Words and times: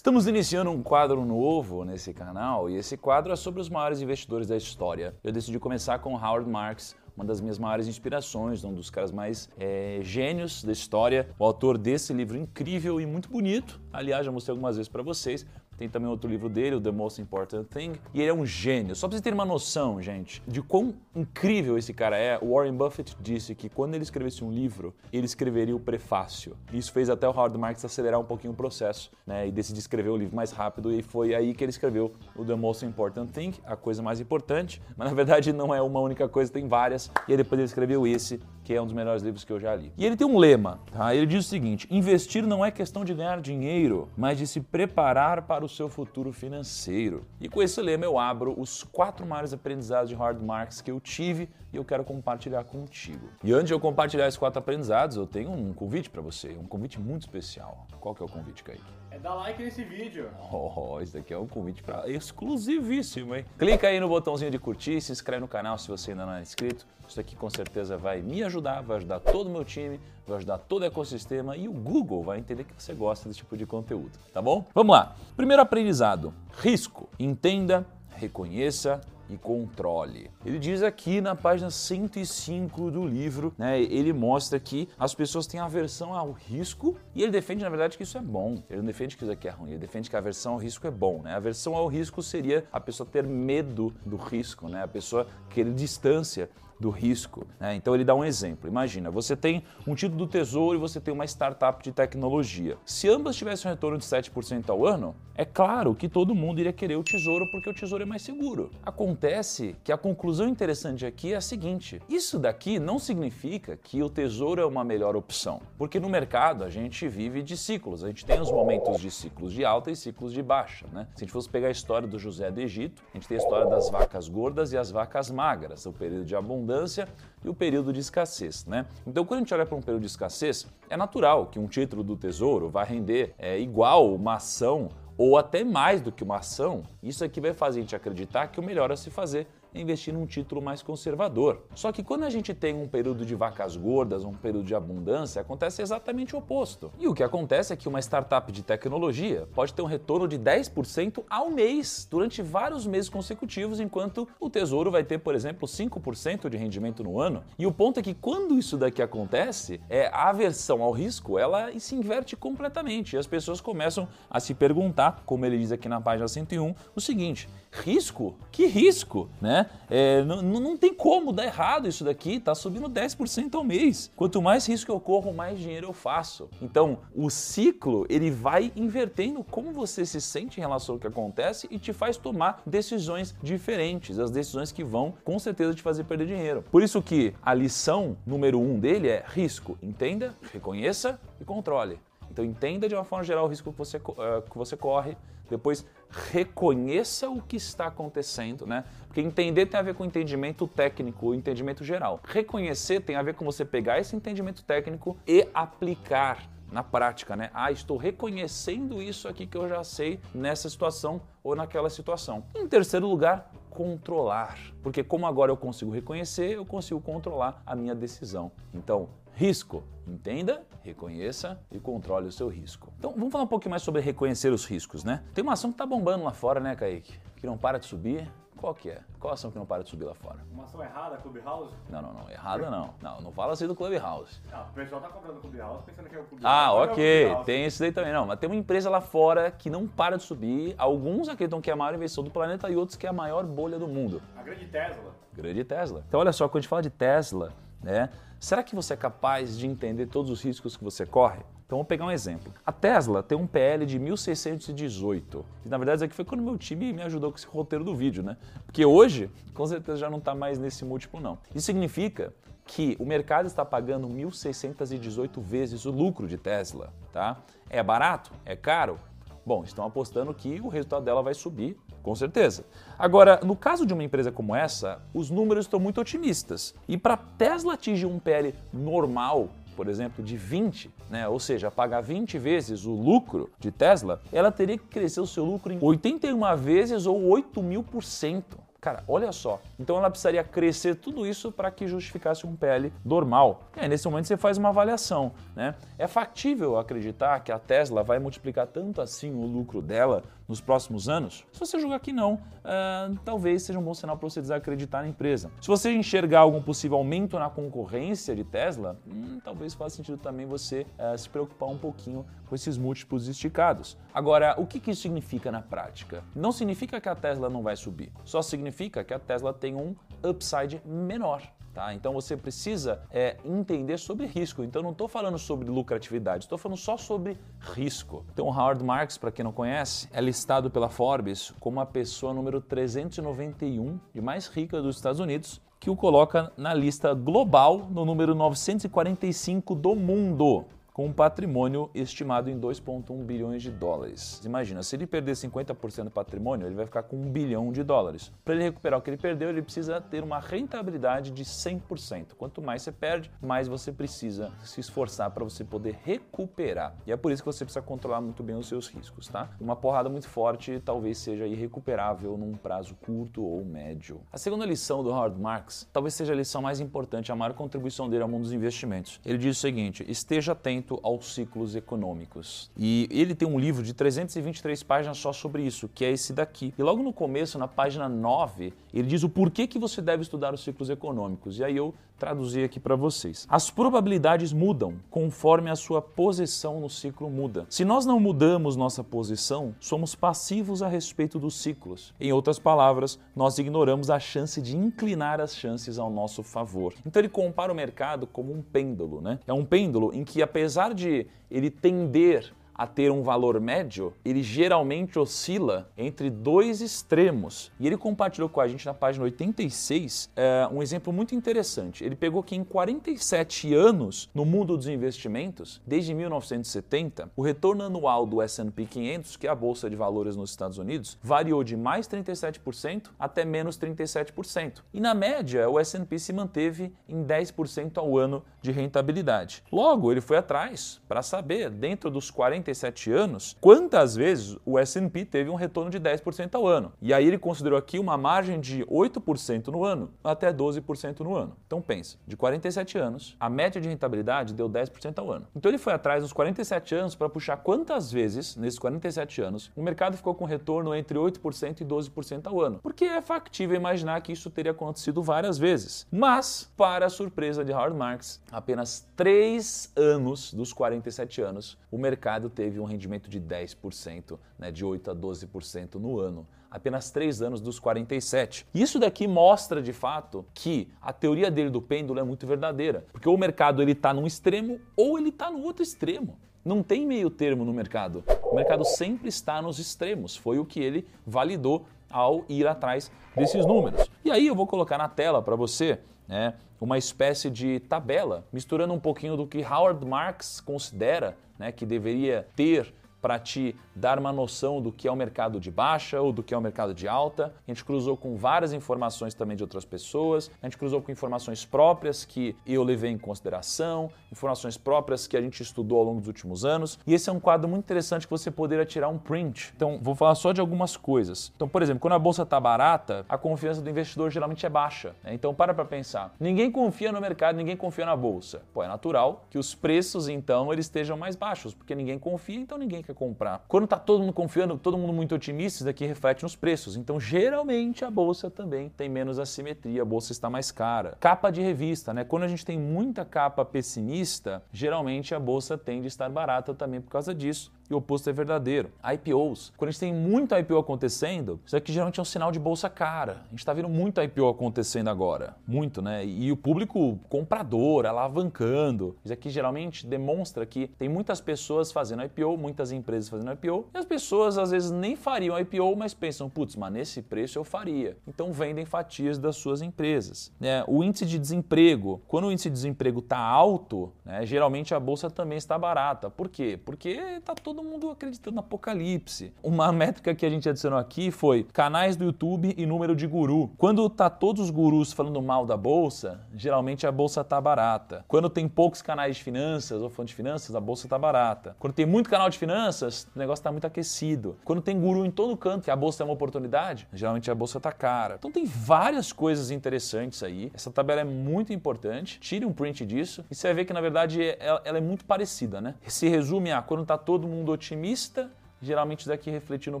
Estamos 0.00 0.26
iniciando 0.26 0.70
um 0.70 0.82
quadro 0.82 1.26
novo 1.26 1.84
nesse 1.84 2.14
canal 2.14 2.70
e 2.70 2.76
esse 2.76 2.96
quadro 2.96 3.34
é 3.34 3.36
sobre 3.36 3.60
os 3.60 3.68
maiores 3.68 4.00
investidores 4.00 4.46
da 4.46 4.56
história. 4.56 5.14
Eu 5.22 5.30
decidi 5.30 5.58
começar 5.58 5.98
com 5.98 6.16
Howard 6.16 6.48
Marks, 6.48 6.96
uma 7.14 7.22
das 7.22 7.38
minhas 7.38 7.58
maiores 7.58 7.86
inspirações, 7.86 8.64
um 8.64 8.72
dos 8.72 8.88
caras 8.88 9.12
mais 9.12 9.50
é, 9.58 9.98
gênios 10.00 10.64
da 10.64 10.72
história, 10.72 11.28
o 11.38 11.44
autor 11.44 11.76
desse 11.76 12.14
livro 12.14 12.38
incrível 12.38 12.98
e 12.98 13.04
muito 13.04 13.28
bonito. 13.28 13.78
Aliás, 13.92 14.24
já 14.24 14.32
mostrei 14.32 14.54
algumas 14.54 14.76
vezes 14.76 14.88
para 14.88 15.02
vocês. 15.02 15.44
Tem 15.80 15.88
também 15.88 16.10
outro 16.10 16.28
livro 16.28 16.50
dele, 16.50 16.78
The 16.78 16.90
Most 16.90 17.22
Important 17.22 17.64
Thing. 17.64 17.92
E 18.12 18.20
ele 18.20 18.28
é 18.28 18.34
um 18.34 18.44
gênio. 18.44 18.94
Só 18.94 19.08
pra 19.08 19.14
vocês 19.14 19.22
terem 19.22 19.34
uma 19.34 19.46
noção, 19.46 20.02
gente, 20.02 20.42
de 20.46 20.60
quão 20.60 20.92
incrível 21.16 21.78
esse 21.78 21.94
cara 21.94 22.18
é, 22.18 22.38
Warren 22.38 22.74
Buffett 22.74 23.16
disse 23.18 23.54
que 23.54 23.70
quando 23.70 23.94
ele 23.94 24.02
escrevesse 24.02 24.44
um 24.44 24.52
livro, 24.52 24.94
ele 25.10 25.24
escreveria 25.24 25.74
o 25.74 25.80
prefácio. 25.80 26.54
Isso 26.70 26.92
fez 26.92 27.08
até 27.08 27.26
o 27.26 27.30
Howard 27.30 27.56
Marks 27.56 27.82
acelerar 27.82 28.20
um 28.20 28.24
pouquinho 28.24 28.52
o 28.52 28.56
processo, 28.56 29.10
né? 29.26 29.48
E 29.48 29.50
decidir 29.50 29.78
escrever 29.78 30.10
o 30.10 30.18
livro 30.18 30.36
mais 30.36 30.52
rápido. 30.52 30.92
E 30.92 31.00
foi 31.00 31.34
aí 31.34 31.54
que 31.54 31.64
ele 31.64 31.70
escreveu 31.70 32.12
o 32.36 32.44
The 32.44 32.56
Most 32.56 32.84
Important 32.84 33.30
Thing, 33.30 33.54
a 33.64 33.74
coisa 33.74 34.02
mais 34.02 34.20
importante. 34.20 34.82
Mas 34.98 35.08
na 35.08 35.14
verdade 35.14 35.50
não 35.50 35.74
é 35.74 35.80
uma 35.80 36.00
única 36.00 36.28
coisa, 36.28 36.52
tem 36.52 36.68
várias. 36.68 37.10
E 37.26 37.32
aí 37.32 37.38
depois 37.38 37.58
ele 37.58 37.64
escreveu 37.64 38.06
esse, 38.06 38.38
que 38.70 38.74
é 38.76 38.80
um 38.80 38.84
dos 38.84 38.94
melhores 38.94 39.20
livros 39.20 39.42
que 39.42 39.52
eu 39.52 39.58
já 39.58 39.74
li. 39.74 39.92
E 39.98 40.06
ele 40.06 40.16
tem 40.16 40.24
um 40.24 40.38
lema, 40.38 40.78
tá? 40.92 41.12
Ele 41.12 41.26
diz 41.26 41.44
o 41.44 41.48
seguinte: 41.48 41.88
investir 41.90 42.46
não 42.46 42.64
é 42.64 42.70
questão 42.70 43.04
de 43.04 43.12
ganhar 43.12 43.40
dinheiro, 43.40 44.08
mas 44.16 44.38
de 44.38 44.46
se 44.46 44.60
preparar 44.60 45.42
para 45.42 45.64
o 45.64 45.68
seu 45.68 45.88
futuro 45.88 46.32
financeiro. 46.32 47.26
E 47.40 47.48
com 47.48 47.60
esse 47.60 47.82
lema 47.82 48.04
eu 48.04 48.16
abro 48.16 48.54
os 48.56 48.84
quatro 48.84 49.26
maiores 49.26 49.52
aprendizados 49.52 50.08
de 50.08 50.14
Howard 50.14 50.40
Marks 50.44 50.80
que 50.80 50.88
eu 50.88 51.00
tive 51.00 51.48
e 51.72 51.76
eu 51.78 51.84
quero 51.84 52.04
compartilhar 52.04 52.62
contigo. 52.62 53.26
E 53.42 53.52
antes 53.52 53.66
de 53.66 53.74
eu 53.74 53.80
compartilhar 53.80 54.28
esses 54.28 54.38
quatro 54.38 54.60
aprendizados, 54.60 55.16
eu 55.16 55.26
tenho 55.26 55.50
um 55.50 55.72
convite 55.72 56.08
para 56.08 56.22
você, 56.22 56.56
um 56.56 56.66
convite 56.66 57.00
muito 57.00 57.22
especial. 57.22 57.88
Qual 57.98 58.14
que 58.14 58.22
é 58.22 58.24
o 58.24 58.28
convite, 58.28 58.62
Kaique? 58.62 59.00
É 59.10 59.18
dar 59.18 59.34
like 59.34 59.60
nesse 59.60 59.82
vídeo. 59.82 60.30
Oh, 60.52 61.00
esse 61.00 61.12
daqui 61.12 61.34
é 61.34 61.38
um 61.38 61.46
convite 61.46 61.82
para 61.82 62.08
exclusivíssimo, 62.08 63.34
hein? 63.34 63.44
Clica 63.58 63.88
aí 63.88 63.98
no 63.98 64.08
botãozinho 64.08 64.52
de 64.52 64.58
curtir, 64.58 65.00
se 65.00 65.10
inscreve 65.10 65.40
no 65.40 65.48
canal 65.48 65.76
se 65.76 65.88
você 65.88 66.12
ainda 66.12 66.24
não 66.24 66.34
é 66.34 66.40
inscrito. 66.40 66.86
Isso 67.08 67.18
aqui 67.18 67.34
com 67.34 67.50
certeza 67.50 67.96
vai 67.96 68.22
me 68.22 68.40
ajudar, 68.44 68.59
vai 68.60 68.96
ajudar 68.98 69.20
todo 69.20 69.48
o 69.48 69.50
meu 69.50 69.64
time, 69.64 70.00
vai 70.26 70.36
ajudar 70.36 70.58
todo 70.58 70.82
o 70.82 70.84
ecossistema 70.84 71.56
e 71.56 71.68
o 71.68 71.72
Google 71.72 72.22
vai 72.22 72.38
entender 72.38 72.64
que 72.64 72.74
você 72.76 72.94
gosta 72.94 73.28
desse 73.28 73.38
tipo 73.38 73.56
de 73.56 73.66
conteúdo, 73.66 74.12
tá 74.32 74.40
bom? 74.40 74.66
Vamos 74.74 74.94
lá. 74.94 75.16
Primeiro 75.36 75.62
aprendizado: 75.62 76.32
risco. 76.58 77.08
Entenda, 77.18 77.86
reconheça 78.16 79.00
e 79.32 79.38
controle. 79.38 80.30
Ele 80.44 80.58
diz 80.58 80.82
aqui 80.82 81.20
na 81.20 81.34
página 81.34 81.70
105 81.70 82.90
do 82.90 83.06
livro, 83.06 83.54
né, 83.56 83.80
ele 83.80 84.12
mostra 84.12 84.58
que 84.58 84.88
as 84.98 85.14
pessoas 85.14 85.46
têm 85.46 85.60
aversão 85.60 86.14
ao 86.14 86.32
risco 86.32 86.96
e 87.14 87.22
ele 87.22 87.30
defende, 87.30 87.62
na 87.62 87.70
verdade, 87.70 87.96
que 87.96 88.02
isso 88.02 88.18
é 88.18 88.20
bom. 88.20 88.62
Ele 88.68 88.78
não 88.78 88.86
defende 88.86 89.16
que 89.16 89.22
isso 89.22 89.32
aqui 89.32 89.48
é 89.48 89.50
ruim, 89.50 89.70
ele 89.70 89.78
defende 89.78 90.10
que 90.10 90.16
a 90.16 90.18
aversão 90.18 90.54
ao 90.54 90.58
risco 90.58 90.86
é 90.86 90.90
bom. 90.90 91.22
Né? 91.22 91.32
A 91.32 91.36
aversão 91.36 91.74
ao 91.74 91.86
risco 91.86 92.22
seria 92.22 92.64
a 92.72 92.80
pessoa 92.80 93.08
ter 93.10 93.24
medo 93.24 93.94
do 94.04 94.16
risco, 94.16 94.68
né? 94.68 94.82
a 94.82 94.88
pessoa 94.88 95.26
querer 95.50 95.72
distância 95.72 96.50
do 96.80 96.88
risco. 96.88 97.46
Né? 97.60 97.74
Então 97.76 97.94
ele 97.94 98.04
dá 98.04 98.14
um 98.14 98.24
exemplo. 98.24 98.68
Imagina, 98.68 99.10
você 99.10 99.36
tem 99.36 99.62
um 99.86 99.94
título 99.94 100.18
do 100.18 100.26
tesouro 100.26 100.78
e 100.78 100.80
você 100.80 100.98
tem 100.98 101.12
uma 101.12 101.26
startup 101.26 101.84
de 101.84 101.92
tecnologia. 101.92 102.78
Se 102.84 103.08
ambas 103.08 103.36
tivessem 103.36 103.70
um 103.70 103.74
retorno 103.74 103.98
de 103.98 104.04
7% 104.04 104.70
ao 104.70 104.86
ano, 104.86 105.14
é 105.34 105.44
claro 105.44 105.94
que 105.94 106.08
todo 106.08 106.34
mundo 106.34 106.60
iria 106.60 106.72
querer 106.72 106.96
o 106.96 107.02
tesouro 107.02 107.46
porque 107.50 107.70
o 107.70 107.74
tesouro 107.74 108.02
é 108.02 108.06
mais 108.06 108.22
seguro. 108.22 108.70
Acontece 108.82 109.76
que 109.84 109.92
a 109.92 109.98
conclusão 109.98 110.48
interessante 110.48 111.04
aqui 111.04 111.32
é 111.32 111.36
a 111.36 111.40
seguinte: 111.40 112.00
isso 112.08 112.38
daqui 112.38 112.78
não 112.78 112.98
significa 112.98 113.76
que 113.76 114.02
o 114.02 114.08
tesouro 114.08 114.60
é 114.60 114.66
uma 114.66 114.84
melhor 114.84 115.16
opção, 115.16 115.60
porque 115.76 116.00
no 116.00 116.08
mercado 116.08 116.64
a 116.64 116.70
gente 116.70 117.06
vive 117.08 117.42
de 117.42 117.56
ciclos. 117.56 118.02
A 118.02 118.08
gente 118.08 118.24
tem 118.24 118.40
os 118.40 118.50
momentos 118.50 119.00
de 119.00 119.10
ciclos 119.10 119.52
de 119.52 119.64
alta 119.64 119.90
e 119.90 119.96
ciclos 119.96 120.32
de 120.32 120.42
baixa. 120.42 120.86
Né? 120.92 121.06
Se 121.14 121.24
a 121.24 121.26
gente 121.26 121.32
fosse 121.32 121.48
pegar 121.48 121.68
a 121.68 121.72
história 121.72 122.08
do 122.08 122.18
José 122.18 122.50
do 122.50 122.60
Egito, 122.60 123.02
a 123.12 123.16
gente 123.16 123.28
tem 123.28 123.36
a 123.36 123.40
história 123.40 123.66
das 123.66 123.90
vacas 123.90 124.28
gordas 124.28 124.72
e 124.72 124.78
as 124.78 124.90
vacas 124.90 125.30
magras, 125.30 125.86
o 125.86 125.92
período 125.92 126.24
de 126.24 126.34
abundância 126.36 126.69
abundância 126.70 127.08
e 127.44 127.48
o 127.48 127.54
período 127.54 127.92
de 127.92 128.00
escassez. 128.00 128.64
Né? 128.64 128.86
Então, 129.06 129.24
quando 129.24 129.38
a 129.38 129.40
gente 129.42 129.54
olha 129.54 129.66
para 129.66 129.76
um 129.76 129.82
período 129.82 130.02
de 130.02 130.06
escassez, 130.06 130.66
é 130.88 130.96
natural 130.96 131.46
que 131.46 131.58
um 131.58 131.66
título 131.66 132.02
do 132.02 132.16
Tesouro 132.16 132.68
vá 132.68 132.84
render 132.84 133.34
é, 133.38 133.58
igual 133.58 134.14
uma 134.14 134.34
ação 134.34 134.88
ou 135.18 135.36
até 135.36 135.64
mais 135.64 136.00
do 136.00 136.12
que 136.12 136.22
uma 136.22 136.38
ação. 136.38 136.82
Isso 137.02 137.24
aqui 137.24 137.40
vai 137.40 137.52
fazer 137.52 137.80
a 137.80 137.82
gente 137.82 137.96
acreditar 137.96 138.46
que 138.48 138.60
o 138.60 138.62
melhor 138.62 138.92
a 138.92 138.96
se 138.96 139.10
fazer 139.10 139.46
investir 139.74 140.12
num 140.12 140.26
título 140.26 140.60
mais 140.60 140.82
conservador. 140.82 141.62
Só 141.74 141.92
que 141.92 142.02
quando 142.02 142.24
a 142.24 142.30
gente 142.30 142.52
tem 142.54 142.74
um 142.74 142.88
período 142.88 143.24
de 143.24 143.34
vacas 143.34 143.76
gordas, 143.76 144.24
um 144.24 144.32
período 144.32 144.64
de 144.64 144.74
abundância, 144.74 145.40
acontece 145.40 145.82
exatamente 145.82 146.34
o 146.34 146.38
oposto. 146.38 146.92
E 146.98 147.06
o 147.06 147.14
que 147.14 147.22
acontece 147.22 147.72
é 147.72 147.76
que 147.76 147.88
uma 147.88 148.00
startup 148.00 148.50
de 148.50 148.62
tecnologia 148.62 149.48
pode 149.54 149.72
ter 149.74 149.82
um 149.82 149.86
retorno 149.86 150.26
de 150.26 150.38
10% 150.38 151.24
ao 151.28 151.50
mês 151.50 152.06
durante 152.10 152.42
vários 152.42 152.86
meses 152.86 153.08
consecutivos, 153.08 153.80
enquanto 153.80 154.28
o 154.38 154.50
tesouro 154.50 154.90
vai 154.90 155.04
ter, 155.04 155.18
por 155.18 155.34
exemplo, 155.34 155.66
5% 155.66 156.48
de 156.48 156.56
rendimento 156.56 157.02
no 157.04 157.20
ano. 157.20 157.42
E 157.58 157.66
o 157.66 157.72
ponto 157.72 158.00
é 158.00 158.02
que 158.02 158.14
quando 158.14 158.58
isso 158.58 158.76
daqui 158.76 159.02
acontece, 159.02 159.80
é 159.88 160.06
a 160.08 160.28
aversão 160.28 160.82
ao 160.82 160.92
risco, 160.92 161.38
ela 161.38 161.70
se 161.78 161.94
inverte 161.94 162.36
completamente 162.36 163.14
e 163.14 163.18
as 163.18 163.26
pessoas 163.26 163.60
começam 163.60 164.08
a 164.28 164.40
se 164.40 164.54
perguntar, 164.54 165.22
como 165.24 165.44
ele 165.46 165.58
diz 165.58 165.72
aqui 165.72 165.88
na 165.88 166.00
página 166.00 166.28
101, 166.28 166.74
o 166.94 167.00
seguinte: 167.00 167.48
risco? 167.70 168.36
Que 168.50 168.66
risco, 168.66 169.28
né? 169.40 169.66
É, 169.88 170.22
não, 170.22 170.76
tem 170.76 170.92
como 170.92 171.32
dar 171.32 171.44
errado 171.44 171.88
isso 171.88 172.04
daqui, 172.04 172.40
tá 172.40 172.54
subindo 172.54 172.88
10% 172.88 173.54
ao 173.54 173.64
mês. 173.64 174.10
Quanto 174.16 174.42
mais 174.42 174.66
risco 174.66 174.90
eu 174.90 175.00
corro, 175.00 175.32
mais 175.32 175.58
dinheiro 175.58 175.88
eu 175.88 175.92
faço. 175.92 176.48
Então, 176.60 176.98
o 177.14 177.30
ciclo, 177.30 178.06
ele 178.08 178.30
vai 178.30 178.72
invertendo 178.76 179.44
como 179.44 179.72
você 179.72 180.04
se 180.04 180.20
sente 180.20 180.58
em 180.58 180.60
relação 180.60 180.94
ao 180.94 180.98
que 181.00 181.06
acontece 181.06 181.68
e 181.70 181.78
te 181.78 181.92
faz 181.92 182.16
tomar 182.16 182.62
decisões 182.66 183.34
diferentes, 183.42 184.18
as 184.18 184.30
decisões 184.30 184.72
que 184.72 184.84
vão 184.84 185.14
com 185.24 185.38
certeza 185.38 185.74
te 185.74 185.82
fazer 185.82 186.04
perder 186.04 186.26
dinheiro. 186.26 186.64
Por 186.70 186.82
isso 186.82 187.00
que 187.02 187.34
a 187.42 187.54
lição 187.54 188.16
número 188.26 188.60
um 188.60 188.78
dele 188.78 189.08
é 189.08 189.24
risco. 189.26 189.78
Entenda, 189.82 190.34
reconheça 190.52 191.20
e 191.40 191.44
controle. 191.44 191.98
Então 192.30 192.44
entenda 192.44 192.88
de 192.88 192.94
uma 192.94 193.04
forma 193.04 193.24
geral 193.24 193.44
o 193.44 193.48
risco 193.48 193.72
que 193.72 193.78
você, 193.78 193.96
uh, 193.96 194.42
que 194.48 194.56
você 194.56 194.76
corre, 194.76 195.16
depois 195.48 195.84
reconheça 196.30 197.28
o 197.28 197.42
que 197.42 197.56
está 197.56 197.86
acontecendo, 197.86 198.66
né? 198.66 198.84
Porque 199.06 199.20
entender 199.20 199.66
tem 199.66 199.78
a 199.78 199.82
ver 199.82 199.94
com 199.94 200.04
entendimento 200.04 200.66
técnico, 200.66 201.28
o 201.28 201.34
entendimento 201.34 201.84
geral. 201.84 202.20
Reconhecer 202.24 203.00
tem 203.00 203.16
a 203.16 203.22
ver 203.22 203.34
com 203.34 203.44
você 203.44 203.64
pegar 203.64 203.98
esse 203.98 204.14
entendimento 204.14 204.62
técnico 204.62 205.16
e 205.26 205.46
aplicar 205.52 206.48
na 206.70 206.84
prática, 206.84 207.34
né? 207.34 207.50
Ah, 207.52 207.72
estou 207.72 207.96
reconhecendo 207.96 209.02
isso 209.02 209.26
aqui 209.26 209.46
que 209.46 209.56
eu 209.56 209.68
já 209.68 209.82
sei 209.82 210.20
nessa 210.32 210.68
situação 210.70 211.20
ou 211.42 211.56
naquela 211.56 211.90
situação. 211.90 212.44
Em 212.54 212.68
terceiro 212.68 213.08
lugar, 213.08 213.50
controlar. 213.70 214.58
Porque 214.82 215.02
como 215.02 215.26
agora 215.26 215.50
eu 215.50 215.56
consigo 215.56 215.90
reconhecer, 215.90 216.52
eu 216.52 216.64
consigo 216.64 217.00
controlar 217.00 217.62
a 217.66 217.74
minha 217.74 217.94
decisão. 217.94 218.52
Então, 218.72 219.08
risco. 219.40 219.82
Entenda, 220.06 220.66
reconheça 220.82 221.58
e 221.72 221.80
controle 221.80 222.26
o 222.26 222.32
seu 222.32 222.48
risco. 222.48 222.92
Então, 222.98 223.12
vamos 223.12 223.32
falar 223.32 223.44
um 223.44 223.46
pouquinho 223.46 223.70
mais 223.70 223.82
sobre 223.82 224.02
reconhecer 224.02 224.52
os 224.52 224.66
riscos, 224.66 225.02
né? 225.02 225.22
Tem 225.32 225.42
uma 225.42 225.54
ação 225.54 225.72
que 225.72 225.78
tá 225.78 225.86
bombando 225.86 226.22
lá 226.24 226.30
fora, 226.30 226.60
né, 226.60 226.76
Kaique? 226.76 227.18
Que 227.36 227.46
não 227.46 227.56
para 227.56 227.78
de 227.78 227.86
subir. 227.86 228.30
Qual 228.58 228.74
que 228.74 228.90
é? 228.90 229.00
Qual 229.18 229.32
ação 229.32 229.50
que 229.50 229.58
não 229.58 229.64
para 229.64 229.82
de 229.82 229.88
subir 229.88 230.04
lá 230.04 230.12
fora? 230.12 230.40
Uma 230.52 230.64
ação 230.64 230.84
errada, 230.84 231.16
Clubhouse? 231.16 231.72
Não, 231.88 232.02
não, 232.02 232.12
não. 232.12 232.30
Errada 232.30 232.68
não. 232.68 232.92
Não, 233.00 233.20
não 233.22 233.32
fala 233.32 233.54
assim 233.54 233.66
do 233.66 233.74
Clubhouse. 233.74 234.42
Não, 234.52 234.60
o 234.60 234.72
pessoal 234.74 235.00
tá 235.00 235.08
comprando 235.08 235.40
Clubhouse 235.40 235.84
pensando 235.86 236.10
que 236.10 236.16
é 236.16 236.18
o 236.18 236.24
Clubhouse. 236.24 236.46
Ah, 236.46 236.66
é 236.66 236.84
ok. 236.84 237.24
Clubhouse. 237.24 237.46
Tem 237.46 237.64
esse 237.64 237.80
daí 237.80 237.92
também. 237.92 238.12
Não, 238.12 238.26
mas 238.26 238.38
tem 238.38 238.46
uma 238.46 238.56
empresa 238.56 238.90
lá 238.90 239.00
fora 239.00 239.50
que 239.50 239.70
não 239.70 239.88
para 239.88 240.18
de 240.18 240.22
subir. 240.22 240.74
Alguns 240.76 241.30
acreditam 241.30 241.62
que 241.62 241.70
é 241.70 241.72
a 241.72 241.76
maior 241.76 241.94
investição 241.94 242.22
do 242.22 242.30
planeta 242.30 242.68
e 242.68 242.76
outros 242.76 242.98
que 242.98 243.06
é 243.06 243.08
a 243.08 243.14
maior 243.14 243.46
bolha 243.46 243.78
do 243.78 243.88
mundo. 243.88 244.20
A 244.36 244.42
grande 244.42 244.66
Tesla. 244.66 245.14
Grande 245.32 245.64
Tesla. 245.64 246.04
Então, 246.06 246.20
olha 246.20 246.32
só, 246.32 246.46
quando 246.46 246.56
a 246.56 246.60
gente 246.60 246.68
fala 246.68 246.82
de 246.82 246.90
Tesla, 246.90 247.54
né? 247.82 248.10
Será 248.38 248.62
que 248.62 248.74
você 248.74 248.94
é 248.94 248.96
capaz 248.96 249.58
de 249.58 249.66
entender 249.66 250.06
todos 250.06 250.30
os 250.30 250.42
riscos 250.42 250.76
que 250.76 250.82
você 250.82 251.04
corre? 251.04 251.40
Então, 251.66 251.78
vamos 251.78 251.86
pegar 251.86 252.04
um 252.04 252.10
exemplo. 252.10 252.52
A 252.66 252.72
Tesla 252.72 253.22
tem 253.22 253.38
um 253.38 253.46
PL 253.46 253.86
de 253.86 253.98
1618. 253.98 255.44
E, 255.64 255.68
na 255.68 255.78
verdade, 255.78 255.98
isso 255.98 256.04
aqui 256.04 256.14
foi 256.14 256.24
quando 256.24 256.42
meu 256.42 256.58
time 256.58 256.92
me 256.92 257.02
ajudou 257.02 257.30
com 257.30 257.38
esse 257.38 257.46
roteiro 257.46 257.84
do 257.84 257.94
vídeo, 257.94 258.24
né? 258.24 258.36
Porque 258.66 258.84
hoje, 258.84 259.30
com 259.54 259.64
certeza, 259.66 259.98
já 259.98 260.10
não 260.10 260.18
está 260.18 260.34
mais 260.34 260.58
nesse 260.58 260.84
múltiplo, 260.84 261.20
não. 261.20 261.38
Isso 261.54 261.66
significa 261.66 262.34
que 262.64 262.96
o 262.98 263.06
mercado 263.06 263.46
está 263.46 263.64
pagando 263.64 264.08
1.618 264.08 265.40
vezes 265.40 265.84
o 265.84 265.90
lucro 265.90 266.26
de 266.26 266.36
Tesla, 266.36 266.92
tá? 267.12 267.36
É 267.68 267.82
barato? 267.82 268.32
É 268.44 268.56
caro? 268.56 268.98
Bom, 269.44 269.62
estão 269.62 269.84
apostando 269.84 270.34
que 270.34 270.60
o 270.60 270.68
resultado 270.68 271.04
dela 271.04 271.22
vai 271.22 271.34
subir, 271.34 271.78
com 272.02 272.14
certeza. 272.14 272.64
Agora, 272.98 273.40
no 273.42 273.56
caso 273.56 273.86
de 273.86 273.92
uma 273.92 274.04
empresa 274.04 274.30
como 274.30 274.54
essa, 274.54 275.00
os 275.12 275.30
números 275.30 275.66
estão 275.66 275.80
muito 275.80 276.00
otimistas. 276.00 276.74
E 276.88 276.96
para 276.96 277.16
Tesla 277.16 277.74
atingir 277.74 278.06
um 278.06 278.18
PL 278.18 278.54
normal, 278.72 279.48
por 279.76 279.88
exemplo, 279.88 280.22
de 280.22 280.36
20, 280.36 280.90
né? 281.08 281.26
ou 281.26 281.40
seja, 281.40 281.70
pagar 281.70 282.02
20 282.02 282.38
vezes 282.38 282.84
o 282.84 282.92
lucro 282.92 283.50
de 283.58 283.70
Tesla, 283.70 284.20
ela 284.32 284.52
teria 284.52 284.76
que 284.76 284.84
crescer 284.84 285.20
o 285.20 285.26
seu 285.26 285.44
lucro 285.44 285.72
em 285.72 285.78
81 285.80 286.56
vezes 286.56 287.06
ou 287.06 287.22
8 287.22 287.62
mil 287.62 287.82
por 287.82 288.02
cento. 288.02 288.58
Cara, 288.80 289.04
olha 289.06 289.30
só. 289.30 289.60
Então 289.78 289.98
ela 289.98 290.08
precisaria 290.08 290.42
crescer 290.42 290.94
tudo 290.94 291.26
isso 291.26 291.52
para 291.52 291.70
que 291.70 291.86
justificasse 291.86 292.46
um 292.46 292.56
PL 292.56 292.90
normal. 293.04 293.64
E 293.76 293.80
aí, 293.80 293.88
nesse 293.88 294.08
momento 294.08 294.26
você 294.26 294.38
faz 294.38 294.56
uma 294.56 294.70
avaliação. 294.70 295.32
Né? 295.54 295.74
É 295.98 296.06
factível 296.06 296.78
acreditar 296.78 297.40
que 297.40 297.52
a 297.52 297.58
Tesla 297.58 298.02
vai 298.02 298.18
multiplicar 298.18 298.66
tanto 298.66 299.02
assim 299.02 299.34
o 299.34 299.44
lucro 299.44 299.82
dela 299.82 300.22
nos 300.50 300.60
próximos 300.60 301.08
anos? 301.08 301.46
Se 301.52 301.60
você 301.60 301.78
julgar 301.78 302.00
que 302.00 302.12
não, 302.12 302.34
uh, 302.34 303.16
talvez 303.24 303.62
seja 303.62 303.78
um 303.78 303.82
bom 303.82 303.94
sinal 303.94 304.18
para 304.18 304.28
você 304.28 304.40
desacreditar 304.40 305.02
na 305.02 305.08
empresa. 305.08 305.50
Se 305.60 305.68
você 305.68 305.92
enxergar 305.92 306.40
algum 306.40 306.60
possível 306.60 306.98
aumento 306.98 307.38
na 307.38 307.48
concorrência 307.48 308.34
de 308.34 308.42
Tesla, 308.42 308.98
hum, 309.06 309.38
talvez 309.44 309.74
faça 309.74 309.96
sentido 309.96 310.18
também 310.18 310.46
você 310.46 310.84
uh, 310.98 311.16
se 311.16 311.28
preocupar 311.28 311.68
um 311.68 311.78
pouquinho 311.78 312.26
com 312.46 312.54
esses 312.56 312.76
múltiplos 312.76 313.28
esticados. 313.28 313.96
Agora, 314.12 314.56
o 314.58 314.66
que, 314.66 314.80
que 314.80 314.90
isso 314.90 315.02
significa 315.02 315.52
na 315.52 315.62
prática? 315.62 316.24
Não 316.34 316.50
significa 316.50 317.00
que 317.00 317.08
a 317.08 317.14
Tesla 317.14 317.48
não 317.48 317.62
vai 317.62 317.76
subir, 317.76 318.12
só 318.24 318.42
significa 318.42 319.04
que 319.04 319.14
a 319.14 319.20
Tesla 319.20 319.54
tem 319.54 319.76
um 319.76 319.94
upside 320.28 320.82
menor. 320.84 321.42
Tá? 321.72 321.94
Então 321.94 322.12
você 322.12 322.36
precisa 322.36 323.00
é, 323.12 323.36
entender 323.44 323.98
sobre 323.98 324.26
risco. 324.26 324.64
Então 324.64 324.82
não 324.82 324.90
estou 324.90 325.06
falando 325.06 325.38
sobre 325.38 325.68
lucratividade, 325.68 326.44
estou 326.44 326.58
falando 326.58 326.78
só 326.78 326.96
sobre 326.96 327.38
risco. 327.60 328.24
Então 328.32 328.46
o 328.46 328.50
Howard 328.50 328.82
Marks, 328.82 329.16
para 329.16 329.30
quem 329.30 329.44
não 329.44 329.52
conhece, 329.52 330.08
é 330.12 330.20
listado 330.20 330.70
pela 330.70 330.88
Forbes 330.88 331.52
como 331.60 331.80
a 331.80 331.86
pessoa 331.86 332.34
número 332.34 332.60
391 332.60 334.00
de 334.12 334.20
mais 334.20 334.48
rica 334.48 334.82
dos 334.82 334.96
Estados 334.96 335.20
Unidos, 335.20 335.60
que 335.78 335.88
o 335.88 335.96
coloca 335.96 336.52
na 336.56 336.74
lista 336.74 337.14
global 337.14 337.88
no 337.90 338.04
número 338.04 338.34
945 338.34 339.74
do 339.74 339.94
mundo 339.94 340.66
com 341.00 341.06
um 341.06 341.12
patrimônio 341.14 341.88
estimado 341.94 342.50
em 342.50 342.60
2,1 342.60 343.24
bilhões 343.24 343.62
de 343.62 343.70
dólares. 343.70 344.38
Imagina, 344.44 344.82
se 344.82 344.94
ele 344.94 345.06
perder 345.06 345.32
50% 345.32 346.04
do 346.04 346.10
patrimônio, 346.10 346.66
ele 346.66 346.74
vai 346.74 346.84
ficar 346.84 347.04
com 347.04 347.16
1 347.16 347.32
bilhão 347.32 347.72
de 347.72 347.82
dólares. 347.82 348.30
Para 348.44 348.52
ele 348.52 348.64
recuperar 348.64 348.98
o 348.98 349.02
que 349.02 349.08
ele 349.08 349.16
perdeu, 349.16 349.48
ele 349.48 349.62
precisa 349.62 349.98
ter 349.98 350.22
uma 350.22 350.38
rentabilidade 350.38 351.30
de 351.30 351.42
100%. 351.42 352.34
Quanto 352.36 352.60
mais 352.60 352.82
você 352.82 352.92
perde, 352.92 353.30
mais 353.40 353.66
você 353.66 353.90
precisa 353.90 354.52
se 354.62 354.78
esforçar 354.78 355.30
para 355.30 355.42
você 355.42 355.64
poder 355.64 355.98
recuperar. 356.04 356.94
E 357.06 357.12
é 357.12 357.16
por 357.16 357.32
isso 357.32 357.42
que 357.42 357.46
você 357.46 357.64
precisa 357.64 357.80
controlar 357.80 358.20
muito 358.20 358.42
bem 358.42 358.56
os 358.56 358.68
seus 358.68 358.86
riscos, 358.86 359.26
tá? 359.26 359.48
Uma 359.58 359.76
porrada 359.76 360.10
muito 360.10 360.28
forte 360.28 360.82
talvez 360.84 361.16
seja 361.16 361.46
irrecuperável 361.46 362.36
num 362.36 362.52
prazo 362.52 362.94
curto 362.96 363.42
ou 363.42 363.64
médio. 363.64 364.20
A 364.30 364.36
segunda 364.36 364.66
lição 364.66 365.02
do 365.02 365.08
Howard 365.08 365.40
Marks 365.40 365.88
talvez 365.94 366.12
seja 366.12 366.34
a 366.34 366.36
lição 366.36 366.60
mais 366.60 366.78
importante, 366.78 367.32
a 367.32 367.34
maior 367.34 367.54
contribuição 367.54 368.06
dele 368.06 368.22
ao 368.22 368.28
mundo 368.28 368.42
dos 368.42 368.52
investimentos. 368.52 369.18
Ele 369.24 369.38
diz 369.38 369.56
o 369.56 369.60
seguinte: 369.60 370.04
esteja 370.06 370.52
atento 370.52 370.89
aos 371.02 371.34
ciclos 371.34 371.76
econômicos. 371.76 372.70
E 372.76 373.06
ele 373.10 373.34
tem 373.34 373.46
um 373.46 373.58
livro 373.58 373.82
de 373.82 373.92
323 373.92 374.82
páginas 374.82 375.18
só 375.18 375.32
sobre 375.32 375.62
isso, 375.62 375.88
que 375.94 376.04
é 376.04 376.10
esse 376.10 376.32
daqui. 376.32 376.72
E 376.78 376.82
logo 376.82 377.02
no 377.02 377.12
começo, 377.12 377.58
na 377.58 377.68
página 377.68 378.08
9, 378.08 378.72
ele 378.92 379.06
diz 379.06 379.22
o 379.22 379.28
porquê 379.28 379.66
que 379.66 379.78
você 379.78 380.00
deve 380.00 380.22
estudar 380.22 380.54
os 380.54 380.64
ciclos 380.64 380.90
econômicos. 380.90 381.58
E 381.58 381.64
aí 381.64 381.76
eu 381.76 381.94
traduzi 382.20 382.62
aqui 382.62 382.78
para 382.78 382.94
vocês. 382.94 383.46
As 383.48 383.70
probabilidades 383.70 384.52
mudam 384.52 384.96
conforme 385.10 385.70
a 385.70 385.74
sua 385.74 386.02
posição 386.02 386.78
no 386.78 386.90
ciclo 386.90 387.30
muda. 387.30 387.66
Se 387.70 387.84
nós 387.84 388.04
não 388.04 388.20
mudamos 388.20 388.76
nossa 388.76 389.02
posição, 389.02 389.74
somos 389.80 390.14
passivos 390.14 390.82
a 390.82 390.88
respeito 390.88 391.38
dos 391.38 391.54
ciclos. 391.54 392.14
Em 392.20 392.30
outras 392.30 392.58
palavras, 392.58 393.18
nós 393.34 393.58
ignoramos 393.58 394.10
a 394.10 394.20
chance 394.20 394.60
de 394.60 394.76
inclinar 394.76 395.40
as 395.40 395.56
chances 395.56 395.98
ao 395.98 396.10
nosso 396.10 396.42
favor. 396.42 396.92
Então 397.06 397.20
ele 397.20 397.28
compara 397.28 397.72
o 397.72 397.74
mercado 397.74 398.26
como 398.26 398.52
um 398.52 398.60
pêndulo, 398.60 399.22
né? 399.22 399.38
É 399.46 399.52
um 399.52 399.64
pêndulo 399.64 400.12
em 400.14 400.22
que 400.22 400.42
apesar 400.42 400.92
de 400.92 401.26
ele 401.50 401.70
tender 401.70 402.52
a 402.80 402.86
ter 402.86 403.12
um 403.12 403.22
valor 403.22 403.60
médio, 403.60 404.14
ele 404.24 404.42
geralmente 404.42 405.18
oscila 405.18 405.90
entre 405.98 406.30
dois 406.30 406.80
extremos. 406.80 407.70
E 407.78 407.86
ele 407.86 407.98
compartilhou 407.98 408.48
com 408.48 408.58
a 408.58 408.66
gente 408.66 408.86
na 408.86 408.94
página 408.94 409.22
86 409.24 410.30
é, 410.34 410.66
um 410.72 410.82
exemplo 410.82 411.12
muito 411.12 411.34
interessante. 411.34 412.02
Ele 412.02 412.16
pegou 412.16 412.42
que 412.42 412.56
em 412.56 412.64
47 412.64 413.74
anos 413.74 414.30
no 414.34 414.46
mundo 414.46 414.78
dos 414.78 414.88
investimentos, 414.88 415.78
desde 415.86 416.14
1970, 416.14 417.30
o 417.36 417.42
retorno 417.42 417.84
anual 417.84 418.24
do 418.24 418.40
S&P 418.40 418.86
500, 418.86 419.36
que 419.36 419.46
é 419.46 419.50
a 419.50 419.54
bolsa 419.54 419.90
de 419.90 419.94
valores 419.94 420.34
nos 420.34 420.48
Estados 420.48 420.78
Unidos, 420.78 421.18
variou 421.22 421.62
de 421.62 421.76
mais 421.76 422.08
37% 422.08 423.10
até 423.18 423.44
menos 423.44 423.78
37%. 423.78 424.76
E 424.94 425.00
na 425.00 425.12
média, 425.12 425.68
o 425.68 425.78
S&P 425.78 426.18
se 426.18 426.32
manteve 426.32 426.94
em 427.06 427.22
10% 427.22 427.98
ao 427.98 428.16
ano 428.16 428.42
de 428.62 428.72
rentabilidade. 428.72 429.62
Logo, 429.70 430.10
ele 430.10 430.22
foi 430.22 430.38
atrás 430.38 430.98
para 431.06 431.20
saber, 431.20 431.68
dentro 431.68 432.10
dos 432.10 432.30
47 432.30 432.69
47 432.70 433.12
anos, 433.12 433.56
quantas 433.60 434.14
vezes 434.14 434.56
o 434.64 434.78
S&P 434.78 435.24
teve 435.24 435.50
um 435.50 435.54
retorno 435.54 435.90
de 435.90 435.98
10% 435.98 436.54
ao 436.54 436.66
ano. 436.66 436.92
E 437.02 437.12
aí 437.12 437.26
ele 437.26 437.38
considerou 437.38 437.78
aqui 437.78 437.98
uma 437.98 438.16
margem 438.16 438.60
de 438.60 438.84
8% 438.84 439.68
no 439.68 439.84
ano 439.84 440.10
até 440.22 440.52
12% 440.52 441.20
no 441.20 441.36
ano. 441.36 441.56
Então 441.66 441.80
pensa, 441.82 442.16
de 442.26 442.36
47 442.36 442.98
anos, 442.98 443.36
a 443.40 443.48
média 443.48 443.80
de 443.80 443.88
rentabilidade 443.88 444.54
deu 444.54 444.68
10% 444.68 445.18
ao 445.18 445.30
ano. 445.30 445.46
Então 445.54 445.70
ele 445.70 445.78
foi 445.78 445.92
atrás 445.92 446.22
nos 446.22 446.32
47 446.32 446.94
anos 446.94 447.14
para 447.14 447.28
puxar 447.28 447.56
quantas 447.58 448.10
vezes, 448.10 448.56
nesses 448.56 448.78
47 448.78 449.42
anos, 449.42 449.70
o 449.74 449.82
mercado 449.82 450.16
ficou 450.16 450.34
com 450.34 450.44
retorno 450.44 450.94
entre 450.94 451.18
8% 451.18 451.80
e 451.80 451.84
12% 451.84 452.46
ao 452.46 452.60
ano. 452.60 452.78
Porque 452.82 453.04
é 453.04 453.20
factível 453.20 453.76
imaginar 453.76 454.20
que 454.20 454.32
isso 454.32 454.50
teria 454.50 454.72
acontecido 454.72 455.22
várias 455.22 455.58
vezes. 455.58 456.06
Mas, 456.10 456.70
para 456.76 457.06
a 457.06 457.10
surpresa 457.10 457.64
de 457.64 457.72
Howard 457.72 457.96
Marks, 457.96 458.40
apenas 458.50 459.06
3 459.16 459.92
anos 459.96 460.52
dos 460.52 460.72
47 460.72 461.42
anos, 461.42 461.78
o 461.90 461.98
mercado 461.98 462.48
teve 462.60 462.78
um 462.78 462.84
rendimento 462.84 463.30
de 463.30 463.40
10%, 463.40 464.38
né, 464.58 464.70
de 464.70 464.84
8% 464.84 465.08
a 465.08 465.14
12% 465.14 465.94
no 465.94 466.20
ano. 466.20 466.46
Apenas 466.70 467.10
3 467.10 467.40
anos 467.40 467.58
dos 467.58 467.78
47. 467.78 468.66
Isso 468.74 468.98
daqui 468.98 469.26
mostra 469.26 469.80
de 469.80 469.94
fato 469.94 470.44
que 470.52 470.86
a 471.00 471.10
teoria 471.10 471.50
dele 471.50 471.70
do 471.70 471.80
pêndulo 471.80 472.20
é 472.20 472.22
muito 472.22 472.46
verdadeira, 472.46 473.06
porque 473.12 473.30
o 473.30 473.36
mercado 473.38 473.80
ele 473.80 473.92
está 473.92 474.12
num 474.12 474.26
extremo 474.26 474.78
ou 474.94 475.18
ele 475.18 475.30
está 475.30 475.50
no 475.50 475.62
outro 475.62 475.82
extremo. 475.82 476.38
Não 476.62 476.82
tem 476.82 477.06
meio 477.06 477.30
termo 477.30 477.64
no 477.64 477.72
mercado. 477.72 478.22
O 478.42 478.54
mercado 478.54 478.84
sempre 478.84 479.30
está 479.30 479.62
nos 479.62 479.78
extremos. 479.78 480.36
Foi 480.36 480.58
o 480.58 480.66
que 480.66 480.80
ele 480.80 481.08
validou 481.26 481.86
ao 482.10 482.44
ir 482.48 482.66
atrás 482.66 483.10
desses 483.36 483.64
números. 483.64 484.10
E 484.24 484.30
aí 484.30 484.46
eu 484.46 484.54
vou 484.54 484.66
colocar 484.66 484.98
na 484.98 485.08
tela 485.08 485.40
para 485.40 485.56
você 485.56 485.98
né, 486.26 486.54
uma 486.80 486.98
espécie 486.98 487.50
de 487.50 487.80
tabela, 487.80 488.44
misturando 488.52 488.92
um 488.92 489.00
pouquinho 489.00 489.36
do 489.36 489.46
que 489.46 489.64
Howard 489.64 490.04
Marks 490.04 490.60
considera 490.60 491.36
né, 491.58 491.70
que 491.70 491.86
deveria 491.86 492.46
ter 492.56 492.92
para 493.20 493.38
te 493.38 493.74
dar 493.94 494.18
uma 494.18 494.32
noção 494.32 494.80
do 494.80 494.92
que 494.92 495.06
é 495.06 495.12
o 495.12 495.16
mercado 495.16 495.60
de 495.60 495.70
baixa 495.70 496.20
ou 496.20 496.32
do 496.32 496.42
que 496.42 496.54
é 496.54 496.58
o 496.58 496.60
mercado 496.60 496.94
de 496.94 497.06
alta. 497.06 497.52
A 497.66 497.70
gente 497.70 497.84
cruzou 497.84 498.16
com 498.16 498.36
várias 498.36 498.72
informações 498.72 499.34
também 499.34 499.56
de 499.56 499.62
outras 499.62 499.84
pessoas, 499.84 500.50
a 500.62 500.66
gente 500.66 500.78
cruzou 500.78 501.00
com 501.02 501.12
informações 501.12 501.64
próprias 501.64 502.24
que 502.24 502.56
eu 502.66 502.82
levei 502.82 503.10
em 503.10 503.18
consideração, 503.18 504.10
informações 504.32 504.76
próprias 504.76 505.26
que 505.26 505.36
a 505.36 505.40
gente 505.40 505.62
estudou 505.62 505.98
ao 505.98 506.04
longo 506.04 506.20
dos 506.20 506.28
últimos 506.28 506.64
anos. 506.64 506.98
E 507.06 507.14
esse 507.14 507.28
é 507.28 507.32
um 507.32 507.40
quadro 507.40 507.68
muito 507.68 507.84
interessante 507.84 508.26
que 508.26 508.30
você 508.30 508.50
poderia 508.50 508.84
tirar 508.84 509.08
um 509.08 509.18
print. 509.18 509.72
Então, 509.76 509.98
vou 510.00 510.14
falar 510.14 510.34
só 510.34 510.52
de 510.52 510.60
algumas 510.60 510.96
coisas. 510.96 511.52
Então, 511.54 511.68
por 511.68 511.82
exemplo, 511.82 512.00
quando 512.00 512.14
a 512.14 512.18
bolsa 512.18 512.42
está 512.42 512.58
barata, 512.58 513.24
a 513.28 513.36
confiança 513.36 513.80
do 513.80 513.90
investidor 513.90 514.30
geralmente 514.30 514.64
é 514.64 514.68
baixa. 514.68 515.14
Né? 515.22 515.34
Então, 515.34 515.54
para 515.54 515.74
para 515.74 515.84
pensar. 515.84 516.34
Ninguém 516.38 516.70
confia 516.70 517.12
no 517.12 517.20
mercado, 517.20 517.56
ninguém 517.56 517.76
confia 517.76 518.06
na 518.06 518.16
bolsa. 518.16 518.62
Pô, 518.72 518.82
é 518.82 518.88
natural 518.88 519.44
que 519.50 519.58
os 519.58 519.74
preços, 519.74 520.28
então, 520.28 520.72
eles 520.72 520.86
estejam 520.86 521.16
mais 521.16 521.36
baixos, 521.36 521.74
porque 521.74 521.94
ninguém 521.94 522.18
confia, 522.18 522.56
então 522.56 522.78
ninguém 522.78 523.02
quer 523.10 523.14
comprar. 523.14 523.64
Quando 523.68 523.84
está 523.84 523.98
todo 523.98 524.20
mundo 524.20 524.32
confiando, 524.32 524.78
todo 524.78 524.96
mundo 524.96 525.12
muito 525.12 525.34
otimista, 525.34 525.78
isso 525.78 525.84
daqui 525.84 526.06
reflete 526.06 526.42
nos 526.42 526.56
preços. 526.56 526.96
Então, 526.96 527.18
geralmente, 527.18 528.04
a 528.04 528.10
bolsa 528.10 528.50
também 528.50 528.88
tem 528.88 529.08
menos 529.08 529.38
assimetria, 529.38 530.02
a 530.02 530.04
bolsa 530.04 530.32
está 530.32 530.48
mais 530.48 530.70
cara. 530.70 531.16
Capa 531.20 531.50
de 531.50 531.60
revista, 531.60 532.14
né? 532.14 532.24
Quando 532.24 532.44
a 532.44 532.48
gente 532.48 532.64
tem 532.64 532.78
muita 532.78 533.24
capa 533.24 533.64
pessimista, 533.64 534.62
geralmente 534.72 535.34
a 535.34 535.40
bolsa 535.40 535.76
tende 535.76 536.06
a 536.06 536.08
estar 536.08 536.28
barata 536.30 536.74
também 536.74 537.00
por 537.00 537.10
causa 537.10 537.34
disso 537.34 537.72
e 537.90 537.94
o 537.94 537.98
oposto 537.98 538.30
é 538.30 538.32
verdadeiro. 538.32 538.90
IPOs. 539.14 539.72
Quando 539.76 539.88
a 539.88 539.90
gente 539.90 540.00
tem 540.00 540.14
muito 540.14 540.54
IPO 540.54 540.78
acontecendo, 540.78 541.60
isso 541.66 541.76
aqui 541.76 541.92
geralmente 541.92 542.20
é 542.20 542.22
um 542.22 542.24
sinal 542.24 542.52
de 542.52 542.58
bolsa 542.58 542.88
cara. 542.88 543.42
A 543.46 543.50
gente 543.50 543.58
está 543.58 543.72
vendo 543.72 543.88
muito 543.88 544.22
IPO 544.22 544.48
acontecendo 544.48 545.10
agora. 545.10 545.56
Muito, 545.66 546.00
né? 546.00 546.24
E 546.24 546.52
o 546.52 546.56
público 546.56 547.18
comprador, 547.28 548.06
alavancando. 548.06 549.16
Isso 549.24 549.32
aqui 549.32 549.50
geralmente 549.50 550.06
demonstra 550.06 550.64
que 550.64 550.86
tem 550.98 551.08
muitas 551.08 551.40
pessoas 551.40 551.90
fazendo 551.90 552.22
IPO, 552.22 552.56
muitas 552.56 552.92
empresas 552.92 553.28
fazendo 553.28 553.52
IPO, 553.52 553.86
e 553.92 553.98
as 553.98 554.04
pessoas 554.04 554.56
às 554.56 554.70
vezes 554.70 554.90
nem 554.90 555.16
fariam 555.16 555.58
IPO, 555.58 555.96
mas 555.96 556.14
pensam, 556.14 556.48
putz, 556.48 556.76
mas 556.76 556.92
nesse 556.92 557.20
preço 557.20 557.58
eu 557.58 557.64
faria. 557.64 558.16
Então 558.28 558.52
vendem 558.52 558.84
fatias 558.84 559.38
das 559.38 559.56
suas 559.56 559.82
empresas. 559.82 560.52
Né? 560.60 560.84
O 560.86 561.02
índice 561.02 561.26
de 561.26 561.38
desemprego. 561.38 562.22
Quando 562.28 562.46
o 562.46 562.52
índice 562.52 562.68
de 562.68 562.74
desemprego 562.74 563.18
está 563.18 563.38
alto, 563.38 564.12
né, 564.24 564.46
geralmente 564.46 564.94
a 564.94 565.00
bolsa 565.00 565.28
também 565.28 565.58
está 565.58 565.76
barata. 565.76 566.30
Por 566.30 566.48
quê? 566.48 566.78
Porque 566.84 567.08
está 567.08 567.54
todo 567.54 567.79
todo 567.80 567.88
mundo 567.88 568.10
acreditando 568.10 568.56
no 568.56 568.60
apocalipse. 568.60 569.54
Uma 569.62 569.90
métrica 569.90 570.34
que 570.34 570.44
a 570.44 570.50
gente 570.50 570.68
adicionou 570.68 570.98
aqui 570.98 571.30
foi 571.30 571.64
canais 571.72 572.14
do 572.14 572.24
YouTube 572.24 572.74
e 572.76 572.84
número 572.84 573.16
de 573.16 573.26
guru. 573.26 573.70
Quando 573.78 574.06
tá 574.10 574.28
todos 574.28 574.64
os 574.64 574.70
gurus 574.70 575.14
falando 575.14 575.40
mal 575.40 575.64
da 575.64 575.78
bolsa, 575.78 576.42
geralmente 576.54 577.06
a 577.06 577.12
bolsa 577.12 577.42
tá 577.42 577.58
barata. 577.58 578.22
Quando 578.28 578.50
tem 578.50 578.68
poucos 578.68 579.00
canais 579.00 579.36
de 579.36 579.42
finanças 579.42 580.02
ou 580.02 580.10
fonte 580.10 580.28
de 580.28 580.34
finanças, 580.34 580.76
a 580.76 580.80
bolsa 580.80 581.08
tá 581.08 581.18
barata. 581.18 581.74
Quando 581.78 581.94
tem 581.94 582.04
muito 582.04 582.28
canal 582.28 582.50
de 582.50 582.58
finanças, 582.58 583.26
o 583.34 583.38
negócio 583.38 583.64
tá 583.64 583.72
muito 583.72 583.86
aquecido. 583.86 584.58
Quando 584.62 584.82
tem 584.82 585.00
guru 585.00 585.24
em 585.24 585.30
todo 585.30 585.56
canto, 585.56 585.84
que 585.84 585.90
a 585.90 585.96
bolsa 585.96 586.22
é 586.22 586.24
uma 586.24 586.34
oportunidade, 586.34 587.08
geralmente 587.14 587.50
a 587.50 587.54
bolsa 587.54 587.80
tá 587.80 587.92
cara. 587.92 588.36
Então 588.38 588.52
tem 588.52 588.66
várias 588.66 589.32
coisas 589.32 589.70
interessantes 589.70 590.42
aí. 590.42 590.70
Essa 590.74 590.90
tabela 590.90 591.22
é 591.22 591.24
muito 591.24 591.72
importante. 591.72 592.38
Tire 592.40 592.66
um 592.66 592.74
print 592.74 593.06
disso 593.06 593.42
e 593.50 593.54
você 593.54 593.68
vai 593.68 593.74
ver 593.74 593.84
que 593.86 593.94
na 593.94 594.02
verdade 594.02 594.54
ela, 594.58 594.82
ela 594.84 594.98
é 594.98 595.00
muito 595.00 595.24
parecida, 595.24 595.80
né? 595.80 595.94
Se 596.06 596.28
resume 596.28 596.72
a 596.72 596.82
quando 596.82 597.06
tá 597.06 597.16
todo 597.16 597.48
mundo 597.48 597.69
otimista, 597.70 598.50
geralmente 598.80 599.26
daqui 599.26 599.50
refletir 599.50 599.90
no 599.90 600.00